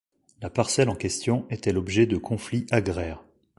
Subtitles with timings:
[0.41, 3.23] La parcelle en question était l'objet de conflit agraire.